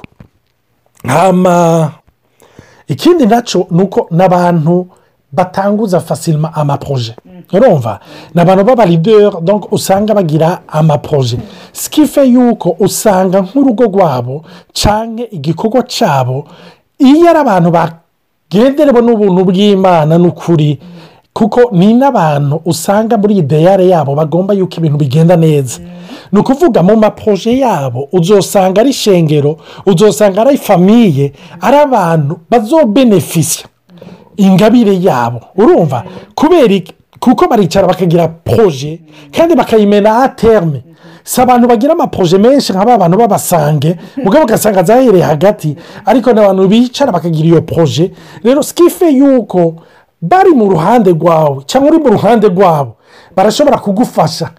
hama 1.08 1.92
ikindi 2.88 3.26
na 3.26 3.42
cyo 3.42 3.68
ni 3.72 3.82
uko 3.84 4.08
n'abantu 4.12 4.88
batanguza 5.32 6.00
fasilima 6.00 6.54
amaproje 6.54 7.16
urumva? 7.54 8.00
Ni 8.36 8.42
abantu 8.42 8.64
b'abarideri 8.64 9.32
usanga 9.72 10.14
bagira 10.14 10.60
amaproje 10.68 11.38
sikife 11.72 12.26
yuko 12.26 12.76
usanga 12.80 13.42
nk'urugo 13.42 13.84
rwabo 13.84 14.44
cyangwa 14.74 15.26
igikorwa 15.32 15.84
cyabo 15.84 16.46
iyo 17.00 17.30
ari 17.30 17.40
abantu 17.40 17.72
bagenderewe 17.72 19.02
n'ubuntu 19.02 19.42
bw'imana 19.46 20.18
n'ukuri 20.18 20.80
kuko 21.34 21.70
ni 21.72 21.94
n'abantu 21.94 22.62
usanga 22.66 23.18
muri 23.18 23.38
ideyare 23.38 23.88
yabo 23.88 24.16
bagomba 24.16 24.54
yuko 24.54 24.76
ibintu 24.78 24.98
bigenda 24.98 25.36
neza. 25.36 25.80
Ni 26.32 26.40
ukuvuga 26.40 26.84
mu 26.84 26.96
maproje 26.96 27.58
yabo 27.60 28.08
uzosanga 28.12 28.82
ari 28.82 28.94
shengero 28.94 29.58
uzosanga 29.86 30.42
ari 30.42 30.58
famiye 30.58 31.32
ari 31.62 31.78
abantu 31.78 32.38
bazobenefisiya 32.50 33.66
ingabire 34.38 35.00
yabo. 35.02 35.42
Urumva? 35.58 36.04
Kubera 36.36 36.82
kuko 37.20 37.48
baricara 37.48 37.88
bakagira 37.88 38.28
poroje 38.28 39.00
kandi 39.32 39.56
bakayimena 39.56 40.24
a 40.24 40.30
terme. 40.30 40.84
Si 41.24 41.42
abantu 41.42 41.68
bagira 41.68 41.94
amaproje 41.94 42.38
menshi 42.38 42.74
nka 42.74 42.86
ba 42.86 42.98
bantu 42.98 43.18
b'abasange 43.18 43.96
mugabo 44.24 44.44
ugasanga 44.46 44.84
zahereye 44.84 45.24
hagati 45.24 45.76
ariko 46.06 46.34
ni 46.34 46.40
abantu 46.40 46.68
bicara 46.68 47.12
bakagira 47.12 47.48
iyo 47.48 47.62
poroje 47.62 48.12
rero 48.44 48.64
sikife 48.64 49.10
yuko 49.12 49.76
bari 50.22 50.50
mu 50.52 50.70
ruhande 50.70 51.12
rwawe 51.12 51.64
cyangwa 51.66 51.90
uri 51.92 52.00
mu 52.04 52.10
ruhande 52.10 52.48
rwabo 52.48 52.96
barashobora 53.36 53.78
kugufasha 53.78 54.50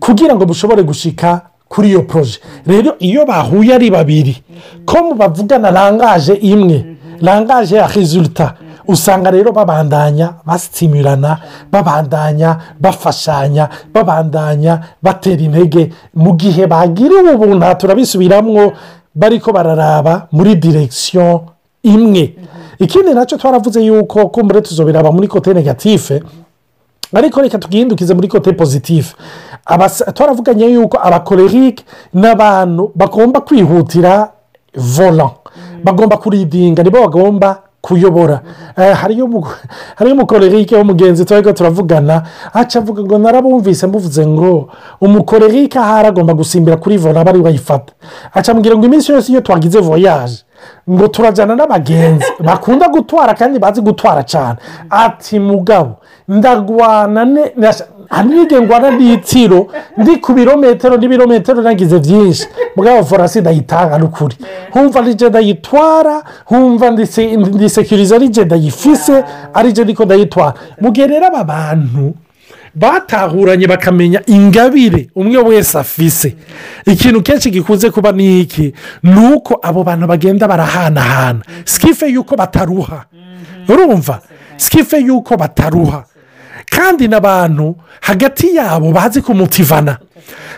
kugira 0.00 0.34
ngo 0.34 0.46
mushobore 0.46 0.82
gushika 0.82 1.40
kuri 1.68 1.88
iyo 1.88 2.02
poroje 2.02 2.38
rero 2.66 2.94
iyo 2.98 3.26
bahuye 3.26 3.74
ari 3.74 3.90
babiri 3.90 4.34
ko 4.84 5.14
bavugana 5.14 5.70
rangaje 5.70 6.34
imwe 6.34 6.96
rangaje 7.22 7.76
ya 7.76 7.86
resulta 7.86 8.54
usanga 8.88 9.30
rero 9.30 9.52
babandanya 9.52 10.34
basitimirana 10.46 11.38
babandanya 11.72 12.58
bafashanya 12.80 13.68
babandanya 13.94 14.80
batera 15.02 15.42
intege. 15.42 15.90
Mu 16.14 16.32
gihe 16.38 16.66
bagiriwe 16.66 17.34
ubuntu 17.34 17.66
turabisubiramwo 17.78 18.72
bariko 19.14 19.50
bararaba 19.52 20.28
muri 20.30 20.54
direkisiyo 20.54 21.44
imwe. 21.82 22.34
Ikindi 22.78 23.14
na 23.14 23.26
cyo 23.26 23.36
twaravuze 23.38 23.80
yuko 23.84 24.28
kumbure 24.28 24.60
tuzobiraba 24.60 25.12
muri 25.12 25.28
kote 25.28 25.54
negatife 25.54 26.22
ariko 27.14 27.40
reka 27.42 27.58
tugihindukize 27.58 28.14
muri 28.14 28.28
kote 28.28 28.52
pozitifu 28.52 29.16
twaravuganye 30.14 30.66
yuko 30.66 30.98
abakorerike 31.02 31.84
ni 32.14 32.26
abantu 32.26 32.92
bagomba 32.94 33.40
kwihutira 33.40 34.30
vola 34.74 35.30
bagomba 35.84 36.16
kuridinga 36.16 36.82
nibo 36.82 37.00
bagomba 37.00 37.62
kuyobora. 37.80 38.40
Hariyo 38.76 39.30
umukorerike 40.12 40.76
w'umugenzi 40.76 41.24
turi 41.24 41.52
turavugana 41.54 42.22
aca 42.52 42.76
avuga 42.78 43.02
ngo 43.02 43.18
narabumvise 43.18 43.86
mbuvuze 43.86 44.26
ngo 44.26 44.68
umukorerike 45.00 45.78
ahari 45.78 46.08
agomba 46.08 46.34
gusimbira 46.34 46.76
kuri 46.76 46.96
vola 46.98 47.24
bari 47.24 47.38
bayifata. 47.38 47.92
Aca 48.34 48.48
ambwira 48.52 48.76
ngo 48.76 48.86
iminsi 48.86 49.12
yose 49.12 49.32
iyo 49.32 49.40
twagize 49.40 49.78
voyaje 49.80 50.42
ngo 50.90 51.08
turajyana 51.08 51.54
n'abagenzi 51.56 52.26
bakunda 52.40 52.88
gutwara 52.88 53.34
kandi 53.34 53.58
bazi 53.58 53.80
gutwara 53.80 54.22
cyane 54.22 54.56
ati 54.90 55.38
mugabo 55.40 55.96
ndagwana 56.28 57.24
n'igihe 58.24 58.60
ngwana 58.60 58.90
n'itsiro 58.90 59.66
ndi 59.98 60.16
ku 60.16 60.32
birometero 60.32 60.96
n'ibirometero 60.96 61.62
nagize 61.62 61.98
byinshi 61.98 62.46
mugabo 62.76 63.04
forasi 63.04 63.40
ndayitanga 63.40 63.98
n'ukuri 63.98 64.36
humva 64.72 65.00
nije 65.02 65.28
ndayitwara 65.28 66.22
humva 66.44 66.90
ndisekiriza 66.90 68.18
nije 68.18 68.44
ndayifise 68.44 69.24
arije 69.54 69.84
ndiko 69.84 70.04
ndayitwara 70.04 70.54
mu 70.80 70.90
gihe 70.90 71.06
rero 71.06 71.26
aba 71.26 71.44
bantu 71.44 72.14
batahuranye 72.76 73.66
bakamenya 73.66 74.22
ingabire. 74.26 75.08
Umwe 75.14 75.38
wese 75.38 75.78
afise. 75.78 76.36
Ikintu 76.86 77.22
kenshi 77.22 77.50
gikunze 77.50 77.90
kuba 77.90 78.12
ni 78.12 78.40
iki? 78.40 78.72
Ni 79.02 79.32
uko 79.34 79.58
abo 79.62 79.84
bantu 79.84 80.06
bagenda 80.06 80.48
barahanahana. 80.48 81.40
Sikife 81.64 82.06
yuko 82.08 82.36
bataruha. 82.36 83.04
Urumva? 83.68 84.20
Sikife 84.56 85.00
yuko 85.00 85.36
bataruha. 85.36 86.04
Kandi 86.70 87.08
n'abantu 87.08 87.76
hagati 88.00 88.56
yabo 88.56 88.92
bazi 88.92 89.22
kumutivana 89.22 89.98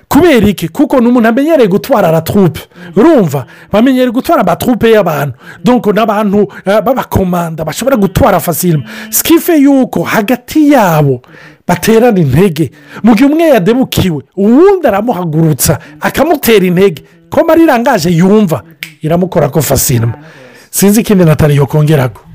kubera 0.08 0.46
iki? 0.48 0.68
Kuko 0.68 1.00
ni 1.00 1.06
umuntu 1.08 1.28
amenyereye 1.28 1.68
gutwara 1.68 2.08
aratrupe 2.08 2.60
urumva? 2.96 3.46
Bamenyereye 3.72 4.10
gutwara 4.10 4.40
amatrupe 4.42 4.90
y'abantu. 4.90 5.34
Donko 5.64 5.92
n'abantu 5.92 6.48
eh, 6.66 6.80
b'abakomanda 6.82 7.64
bashobora 7.64 7.96
gutwara 7.96 8.40
fasirima 8.40 8.84
sikife 9.10 9.56
yuko 9.58 10.02
hagati 10.02 10.72
yabo 10.72 11.22
baterana 11.66 12.20
intege. 12.20 12.70
Mu 13.02 13.14
gihe 13.14 13.26
umwe 13.30 13.48
yadebukiwe 13.48 14.22
uwundi 14.36 14.86
aramuhagurutsa 14.86 15.78
akamutera 16.00 16.66
intege. 16.66 17.02
Ko 17.30 17.44
marirangaje 17.44 18.10
yumva 18.10 18.62
iramukora 19.02 19.48
ko 19.48 19.62
fasirima 19.62 20.14
sinzi 20.70 21.00
ikindi 21.00 21.24
natali 21.24 21.56
yokongeraho 21.56 22.10
Eh, 22.10 22.27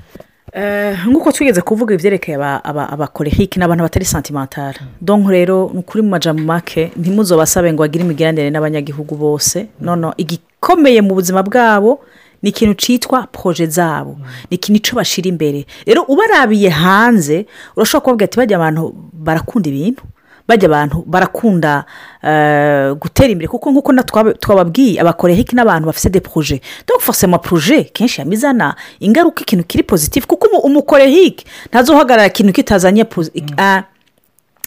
nk'uko 1.10 1.32
twigeze 1.32 1.62
kuvuga 1.62 1.96
ibyerekeye 1.96 2.36
aba- 2.38 2.64
aba- 2.64 2.90
abakorehike 2.90 3.58
ni 3.60 3.66
abantu 3.66 3.84
batari 3.84 4.06
santimentara 4.06 4.80
donko 5.02 5.32
rero 5.32 5.72
ni 5.74 5.80
ukuri 5.80 6.04
mu 6.04 6.10
majambo 6.10 6.44
make 6.44 6.92
ntimuzobasabe 6.96 7.74
ngo 7.74 7.82
bagire 7.84 8.04
imigenderanire 8.06 8.54
n'abanyagihugu 8.54 9.16
bose. 9.16 9.68
Nono 9.82 10.14
igikomeye 10.18 11.02
mu 11.02 11.14
buzima 11.18 11.42
bwabo 11.44 12.00
ni 12.44 12.50
ikintu 12.50 12.74
cyitwa 12.78 13.28
poroje 13.32 13.66
zabo. 13.66 14.18
Ni 14.52 14.56
ikintu 14.62 14.78
icyo 14.78 14.94
bashyira 14.96 15.30
imbere. 15.30 15.66
Rero 15.88 16.02
ubarabiye 16.06 16.70
hanze 16.70 17.46
urashobora 17.76 18.04
kubabwira 18.04 18.26
ati 18.30 18.38
bajya 18.38 18.58
abantu 18.58 18.94
barakunda 19.14 19.70
ibintu. 19.70 20.04
Bajya 20.48 20.68
abantu 20.70 21.04
barakunda 21.08 21.86
eh, 22.24 22.94
gutera 23.00 23.30
imbere. 23.30 23.48
Kuko 23.48 23.72
nk'uko 23.72 23.94
twababwiye 24.40 25.00
abakorehike 25.02 25.56
n'abantu 25.56 25.86
bafite 25.86 26.10
de 26.12 26.20
poroje 26.20 26.62
donc 26.88 27.00
forcément 27.02 27.40
poroje 27.40 27.84
kenshi 27.94 28.22
yamizana 28.22 28.76
ingaruka 29.00 29.42
ikintu 29.42 29.64
kiri 29.64 29.84
pozitifu 29.84 30.28
kuko 30.28 30.48
umu- 30.48 30.62
umukorehike 30.66 31.46
ntazohagarara 31.70 32.28
ikintu 32.28 32.54
kitazanye 32.54 33.04
posi- 33.04 33.32
ah, 33.58 33.84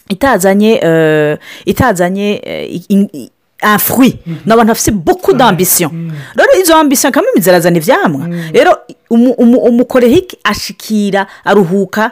itazanye 0.09 0.79
eh, 0.83 1.37
itazanye 1.65 2.41
eh, 2.43 2.81
in- 2.89 3.09
i- 3.13 3.29
un 3.63 3.77
fruit. 3.79 4.15
Ni 4.45 4.53
abantu 4.53 4.67
bafite 4.67 4.91
beaucoup 4.91 5.35
d'ambition. 5.37 5.89
Rero 6.35 6.61
izo 6.61 6.75
ambition 6.75 7.11
kamwe 7.11 7.29
zirazana 7.39 7.77
ibyamwa 7.77 8.27
rero 8.53 8.77
umu- 9.09 9.33
umu- 9.37 9.59
umukorehike 9.59 10.37
ashikira 10.43 11.27
aruhuka 11.45 12.11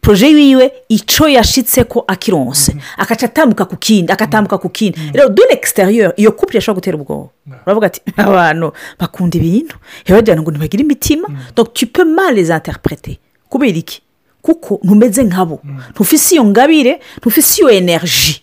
poroje 0.00 0.26
yiwe 0.28 0.72
icyo 0.88 1.28
yashitse 1.28 1.84
ko 1.84 2.04
akironse. 2.08 2.76
Akaca 2.96 3.24
atambuka 3.26 3.64
ku 3.64 3.76
kindi 3.76 4.12
akatambuka 4.12 4.58
ku 4.58 4.68
kindi. 4.68 4.98
Rero 5.14 5.28
de 5.28 5.42
l'exterieur 5.50 6.12
iyo 6.16 6.32
couple 6.32 6.56
yashobora 6.56 6.74
gutera 6.80 6.96
ubwoba. 6.96 7.28
Uravuga 7.66 7.86
ati 7.86 8.00
abantu 8.16 8.72
bakunda 8.98 9.38
ibintu. 9.38 9.76
Ntibajyana 10.04 10.42
ngo 10.42 10.50
ntibagire 10.50 10.82
imitima. 10.82 11.28
Donc 11.56 11.72
tu 11.74 11.86
peux 11.86 12.04
mal 12.04 12.34
les 12.34 12.50
interpréter. 12.50 13.18
Kubera 13.48 13.76
iki? 13.78 14.00
Kuko 14.42 14.80
ntumeze 14.82 15.22
nkabo. 15.24 15.60
Ntufise 15.90 16.34
iyo 16.34 16.44
ngabire 16.44 17.00
ntufise 17.18 17.60
iyo 17.62 17.70
energy 17.70 18.42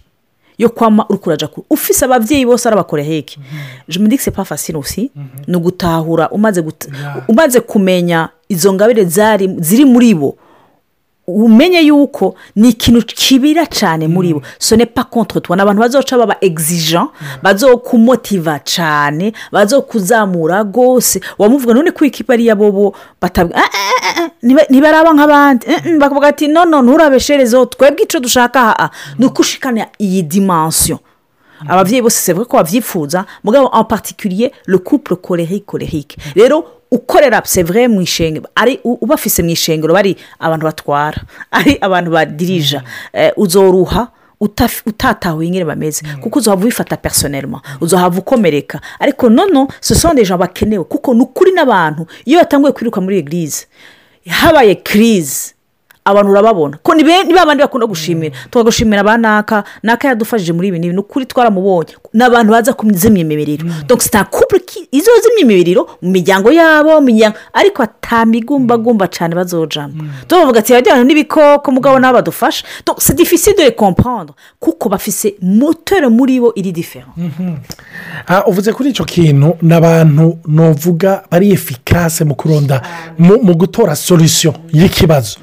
yo 0.57 0.69
kwama 0.69 1.05
uri 1.09 1.19
kuraja 1.19 1.47
kure 1.47 1.65
ufise 1.69 2.05
ababyeyi 2.05 2.45
bose 2.45 2.67
ari 2.67 2.73
abakoreheke 2.73 3.37
je 3.87 3.99
me 3.99 4.07
dis 4.09 4.17
que 4.17 4.23
c'est 4.23 4.31
pas 4.35 4.43
facile 4.43 4.75
aussi 4.77 5.11
ni 5.47 5.55
ugutahura 5.55 6.29
umaze 7.27 7.59
kumenya 7.61 8.29
izo 8.49 8.73
ngabire 8.73 9.05
zari 9.05 9.49
ziri 9.59 9.85
muri 9.85 10.15
bo. 10.15 10.35
Umenye 11.27 11.81
yuko 11.81 12.35
ni 12.55 12.69
ikintu 12.69 13.01
kibira 13.05 13.65
cyane 13.65 14.07
muri 14.07 14.33
bo. 14.33 14.41
Sone 14.59 14.85
pa 14.85 15.03
contre 15.03 15.41
tubona 15.41 15.63
abantu 15.63 15.81
bazoca 15.81 16.17
baba 16.17 16.35
exigent 16.41 17.09
bazokumotiva 17.43 18.59
cyane 18.63 19.33
bazokuzamura 19.51 20.63
rwose. 20.63 21.19
Wamuvuga 21.37 21.73
none 21.73 21.91
ko 21.91 22.05
ikipe 22.05 22.33
ari 22.33 22.43
iya 22.43 22.55
bobo 22.55 22.95
batabwa 23.21 23.55
"Ah, 23.57 23.61
ah, 23.61 23.91
ah, 24.03 24.23
ah, 24.23 24.29
ntiba- 24.43 24.67
ntibaraba 24.69 25.13
nk'abandi. 25.13 25.65
Eh, 25.67 25.81
eh, 25.85 25.97
bakavuga 25.99 26.27
ati 26.27 26.47
no 26.47 26.65
no 26.65 26.81
nturabesherezeho 26.81 27.65
twebwe 27.65 28.03
icyo 28.03 28.19
dushaka 28.19 28.59
aha 28.79 28.89
ni 29.19 29.25
uko 29.25 29.41
ushikana 29.41 29.87
iyi 29.99 30.21
dimansiyo 30.23 30.99
ababyeyi 31.67 32.01
bose 32.01 32.15
c'est 32.19 32.33
vrai 32.33 32.45
ko 32.45 32.57
babyifuza 32.57 33.25
mugabo 33.43 33.69
en 33.73 33.83
particulier 33.83 34.51
le 34.65 34.77
couple 34.77 35.15
colérique 35.15 35.65
colérique. 35.65 36.17
Rero 36.35 36.65
ukorera 36.91 37.41
c'est 37.45 37.63
vrai 37.63 37.87
mu 37.87 38.01
ishengero 38.01 38.45
ari 38.55 38.79
ubafise 38.83 39.39
mu 39.43 39.49
ishengero 39.49 39.93
bari 39.93 40.15
abantu 40.39 40.63
batwara 40.65 41.21
ari 41.51 41.77
abantu 41.81 42.11
badirija. 42.11 42.83
Eh, 43.13 43.31
uzoruha 43.37 44.11
utaf- 44.41 44.83
utatahuye 44.85 45.47
ingene 45.47 45.65
bameze 45.65 46.01
kuko 46.21 46.39
uzohava 46.39 46.61
ubifata 46.61 46.97
personnellement 46.97 47.61
uzohava 47.81 48.19
ukomereka. 48.19 48.79
Ariko 48.99 49.29
nono 49.29 49.67
gens 49.81 50.37
bakenewe 50.39 50.83
kuko 50.83 51.13
ni 51.13 51.21
ukuri 51.21 51.51
n'abantu 51.51 52.05
iyo 52.25 52.39
batanguye 52.39 52.71
kwiruka 52.73 53.01
muri 53.01 53.17
eglise 53.17 53.67
habaye 54.29 54.75
crise. 54.75 55.53
Abantu 56.07 56.31
urababona 56.31 56.77
ko 56.83 56.93
ni 56.95 57.03
bandi 57.03 57.61
bakunda 57.61 57.85
gushimira. 57.85 58.35
Tukagushimira 58.49 59.03
ba 59.03 59.17
naka 59.17 59.63
naka 59.83 60.07
yadufashije 60.07 60.53
muri 60.53 60.67
ibi 60.67 60.79
ni 60.79 60.97
ukuri 60.97 61.25
twaramubonye. 61.25 61.93
Ni 62.13 62.23
abantu 62.23 62.51
baza 62.51 62.73
kuzimya 62.73 63.21
imimiriro 63.21 63.65
couple 64.31 64.59
qui 64.59 64.87
izo 64.91 65.11
zimya 65.21 65.41
imimiriro 65.41 65.87
mu 66.01 66.09
miryango 66.11 66.51
yabo 66.51 67.01
ariko 67.53 67.83
atamigumbagumba 67.83 69.07
cyane 69.07 69.35
bazojamo. 69.35 69.93
Donc 70.29 70.39
bavuga 70.41 70.59
ati 70.59 70.73
bajyana 70.73 71.03
n'ibikoko 71.03 71.71
mugabo 71.71 71.99
nabo 71.99 72.13
badufasha 72.17 72.63
donc 72.85 72.97
c'est 72.99 73.15
difficile 73.15 73.55
de 73.57 73.63
les 73.63 73.75
comprendre 73.75 74.33
kuko 74.59 74.89
bafise 74.89 75.35
moteur 75.41 76.09
muri 76.09 76.39
bo 76.39 76.53
iri 76.55 76.71
différent. 76.71 77.13
Ah, 78.27 78.43
uvuze 78.47 78.73
kuri 78.73 78.89
icyo 78.89 79.05
kintu 79.05 79.57
ni 79.61 79.73
abantu 79.73 80.37
nuvuga 80.47 81.23
bari 81.31 81.51
efikase 81.51 82.23
mu 82.23 82.35
kuronda 82.35 82.81
mu 83.17 83.55
gutora 83.55 83.95
solution 83.95 84.53
y'ikibazo. 84.73 85.39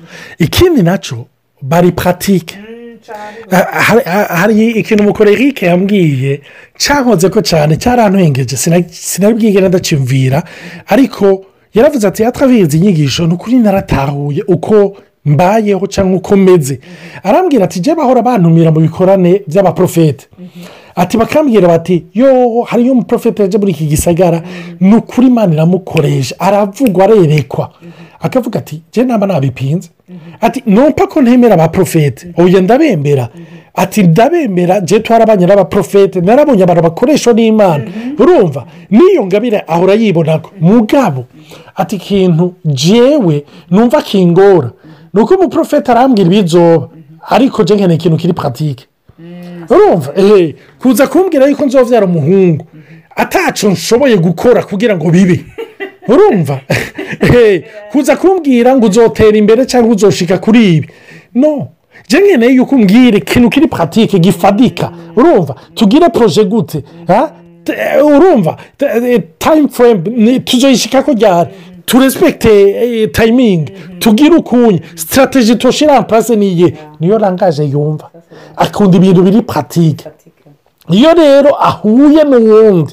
Ikindi 0.55 0.83
na 0.83 0.99
cyo 0.99 1.27
bari 1.63 1.93
paratike 1.93 2.57
Ah, 3.51 4.37
hari- 4.41 4.71
ikintu 4.71 5.03
umukorerike 5.05 5.67
yambwiye 5.67 6.41
cyankoze 6.79 7.29
ko 7.29 7.41
cyane 7.43 7.77
cyarantengeje 7.77 8.57
sina- 8.57 8.89
sinabwiye 8.91 9.61
ndacimvira 9.69 10.43
ariko 10.89 11.45
yaravuze 11.75 12.07
ati 12.09 12.23
yatabizi 12.23 12.77
inyigisho 12.79 13.27
ni 13.27 13.35
ukuri 13.35 13.59
naratahuye 13.59 14.43
uko 14.49 14.97
mbayeho 15.25 15.87
cyangwa 15.87 16.17
uko 16.17 16.37
meze. 16.37 16.81
Arambwira 17.23 17.65
ati 17.65 17.81
jya 17.81 17.95
bahora 17.95 18.23
bantumira 18.23 18.71
mu 18.73 18.81
bikorane 18.81 19.43
by'abaprofete. 19.47 20.25
Ati 20.97 21.17
bakambwira 21.19 21.69
bati 21.69 22.07
yo 22.15 22.63
hariyo 22.63 22.93
umuprofete 22.93 23.43
yaje 23.43 23.59
muri 23.59 23.73
iki 23.73 23.85
gisagara 23.87 24.43
ni 24.81 24.95
ukuri 24.97 25.27
imana 25.27 25.53
iramukoresha 25.55 26.35
aravugwa 26.41 27.05
arerekwa. 27.05 27.73
Akavuga 28.25 28.59
ati 28.59 28.83
jya 28.93 29.05
naba 29.05 29.27
nabipinze 29.27 29.89
ati 30.41 30.63
numva 30.67 31.07
ko 31.07 31.23
ntemera 31.23 31.55
abaprofete. 31.55 32.27
Uyu 32.39 32.61
ndabembera. 32.61 33.29
Ati 33.75 34.03
ndabemera 34.03 34.81
jya 34.81 35.01
twarabanye 35.01 35.47
n'abaprofete 35.47 36.21
narabonye 36.21 36.63
abantu 36.65 36.83
bakoreshwa 36.83 37.33
n'imana. 37.33 37.85
Urumva 38.19 38.65
n'iyo 38.91 39.27
ngabire 39.27 39.63
ahora 39.67 39.95
yibonako 39.95 40.51
mugabo 40.61 41.25
ati 41.77 41.97
ikintu 41.97 42.55
jewe 42.65 43.45
numva 43.71 44.03
kingora 44.03 44.71
ni 45.15 45.21
uko 45.21 45.35
umuprofete 45.35 45.91
arambwira 45.93 46.27
ibizoba 46.31 46.89
ariko 47.35 47.65
jya 47.65 47.77
nkeneye 47.77 47.99
ikintu 47.99 48.17
kiri 48.17 48.33
paratike 48.33 48.85
urumva 49.71 50.13
eee 50.17 50.55
kuza 50.81 51.07
kumbwira 51.07 51.47
yuko 51.47 51.65
nzobyara 51.67 52.07
umuhungu 52.07 52.65
atacu 53.17 53.69
nshoboye 53.71 54.17
gukora 54.17 54.63
kugira 54.63 54.97
ngo 54.97 55.11
bibe. 55.11 55.45
Urumva. 56.09 56.61
Kuza 57.93 58.17
kumbwira 58.17 58.77
ngo 58.77 58.87
uzotera 58.87 59.37
imbere 59.37 59.67
cyangwa 59.67 59.95
uzoshika 59.95 60.39
kuri 60.39 60.75
ibi? 60.77 60.89
No. 61.35 61.69
Njye 62.09 62.21
nkeneye 62.21 62.53
yuko 62.53 62.75
umbwira 62.77 63.17
ikintu 63.19 63.51
kiri 63.51 63.67
paratike 63.67 64.19
gifadika. 64.19 64.91
Urumva? 65.17 65.55
Tugire 65.75 66.09
poroje 66.09 66.45
gute 66.45 66.83
urumva? 68.05 68.57
Tayimu 69.39 69.69
furemu 69.69 70.41
tuzoyishyika 70.41 71.03
ko 71.03 71.13
ryari? 71.13 71.51
Turespekite 71.87 73.07
tayimingi 73.13 73.73
tugire 73.99 74.37
ukunya 74.37 74.81
sitarategi 74.95 75.57
toshyira 75.57 76.03
purase 76.03 76.37
niye 76.37 76.75
niyo 77.01 77.19
rangaje 77.19 77.65
yumva. 77.65 78.11
Akunda 78.57 78.97
ibintu 78.97 79.23
biri 79.23 79.43
paratike 79.43 80.05
iyo 80.91 81.15
rero 81.15 81.51
ahuye 81.65 82.25
n'uwundi 82.25 82.93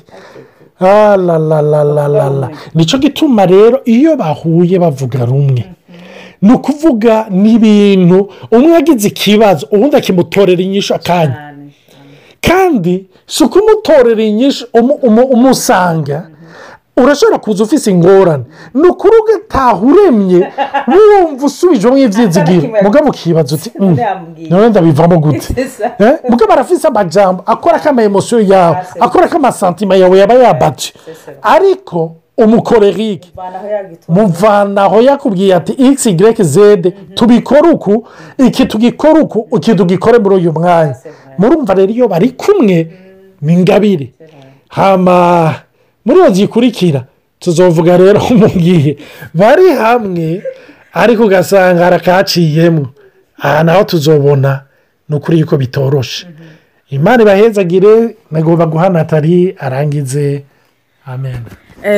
ni 2.75 2.85
cyo 2.85 2.97
gituma 2.99 3.45
rero 3.45 3.81
iyo 3.85 4.15
bahuye 4.17 4.79
bavuga 4.79 5.25
rumwe. 5.25 5.63
Ni 6.41 6.51
ukuvuga 6.53 7.25
n'ibintu 7.29 8.29
umwe 8.51 8.75
agize 8.77 9.07
ikibazo 9.07 9.67
ubundi 9.71 9.95
akimutorera 9.95 10.61
inyishu 10.61 10.93
akanya. 10.95 11.53
Kandi 12.41 13.05
si 13.27 13.43
ukumutorera 13.43 14.23
inyishu 14.23 14.65
umu- 14.73 14.99
umu- 15.07 15.25
umusanga 15.35 16.27
urashobora 16.97 17.39
kuza 17.39 17.63
ufite 17.63 17.87
ingorane. 17.91 18.43
Ni 18.73 18.87
ukuri 18.87 19.13
ugataha 19.21 19.75
uremye 19.75 20.47
wumva 20.87 21.45
usubijemo 21.45 21.97
ibyizigiro 21.97 22.67
mugabo 22.83 23.09
ukibaza 23.09 23.55
uti 23.55 23.71
"Mm, 23.79 23.97
none 24.49 24.69
ndabivamo 24.69 25.19
gute? 25.19 25.47
Eh, 25.99 26.13
mugabo 26.29 26.53
arafise 26.53 26.87
amajambo 26.87 27.43
akora 27.45 27.79
ko 27.79 27.89
ama 27.89 28.03
emosiyo 28.03 28.41
yawe 28.41 28.77
akora 28.99 29.27
ko 29.27 29.35
amasantima 29.37 29.95
yawe 29.95 30.17
yaba 30.19 30.33
yabatse 30.33 30.93
ariko 31.41 32.15
umukorerike. 32.37 33.31
Muvanaho 34.09 35.01
yakubwiye 35.01 35.55
ati 35.55 35.73
x 35.79 36.05
y 36.05 36.33
z 36.43 36.91
tubikore 37.15 37.69
uku 37.69 38.07
iki 38.37 38.65
tugikore 38.65 39.19
uku 39.21 39.47
iki 39.57 39.75
tugikore 39.75 40.19
muri 40.19 40.35
uyu 40.35 40.51
mwanya. 40.53 40.95
Murumva 41.37 41.73
rero 41.73 41.91
iyo 41.91 42.07
bari 42.07 42.29
kumwe 42.29 42.91
ni 43.41 43.53
ingabire 43.53 44.13
hama 44.69 45.53
muri 46.05 46.19
iyo 46.19 46.29
zikurikira 46.29 47.05
tuzovuga 47.39 47.97
rero 47.97 48.21
mu 48.41 48.49
gihe 48.49 48.97
bari 49.33 49.69
hamwe 49.73 50.43
ariko 50.93 51.23
ugasanga 51.25 51.83
harakaciyemo. 51.83 52.85
Aha 53.41 53.63
naho 53.63 53.83
tuzobona 53.83 54.61
ni 55.09 55.15
ukuri 55.15 55.39
yuko 55.39 55.57
bitoroshe. 55.57 56.27
Imana 56.89 57.23
ibahezagire 57.23 58.15
nagomba 58.31 58.65
guha 58.65 58.89
natali 58.89 59.55
arangize. 59.59 60.43
Amen. 61.05 61.41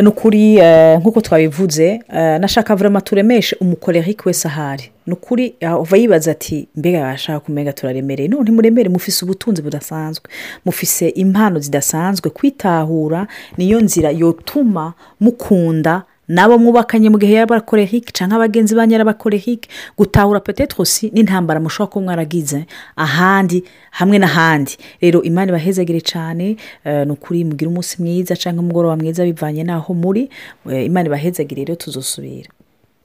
Ni 0.02 0.08
ukuri 0.08 0.56
eh, 0.58 0.98
nk'uko 1.00 1.22
twabivuze 1.22 1.86
eh, 2.14 2.40
nashaka 2.40 2.76
vurema 2.76 3.02
turemeshe 3.02 3.56
umukorerike 3.62 4.22
wese 4.26 4.48
ahari 4.48 4.90
ni 5.08 5.14
ukuri 5.14 5.56
uva 5.80 5.98
yibaza 5.98 6.32
ati 6.32 6.68
mbega 6.76 6.98
yashaka 6.98 7.40
kumenya 7.40 7.74
turaremereye? 7.74 8.28
None 8.30 8.44
ntimuremere 8.44 8.90
mufise 8.90 9.26
ubutunzi 9.26 9.62
budasanzwe. 9.62 10.26
Mufise 10.66 11.10
impano 11.10 11.60
zidasanzwe. 11.60 12.30
Kwitahura 12.32 13.28
niyo 13.58 13.82
nzira 13.82 14.10
yotuma 14.12 14.94
mukunda 15.20 16.04
nabo 16.34 16.58
mwubakanye 16.58 17.10
mu 17.14 17.18
gihe 17.22 17.34
y'abakorehike 17.38 18.10
cyangwa 18.18 18.36
abagenzi 18.42 18.74
ba 18.76 18.88
nyirabakorehike 18.90 19.70
gutahura 19.98 20.40
petetrosi 20.42 21.12
n'intambara 21.14 21.60
mushobora 21.62 21.92
kuba 21.94 22.04
mwaragize 22.06 22.66
ahandi 22.98 23.64
hamwe 23.92 24.18
n'ahandi. 24.18 24.74
Rero 25.02 25.22
imana 25.24 25.50
ibahezagire 25.54 26.02
cyane 26.02 26.58
ni 27.06 27.12
ukuri 27.14 27.46
mugire 27.46 27.70
umunsi 27.70 28.02
mwiza 28.02 28.34
cyangwa 28.36 28.64
umugoroba 28.66 28.98
mwiza 28.98 29.22
bivanye 29.30 29.64
n'aho 29.64 29.94
muri 29.94 30.30
imana 30.66 31.06
ibahezagire 31.08 31.62
rero 31.66 31.76
tuzosubira. 31.76 32.50